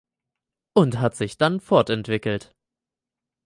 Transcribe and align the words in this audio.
Und 0.73 0.97
hat 0.97 1.13
sich 1.15 1.37
dann 1.37 1.59
fortentwickelt. 1.59 2.55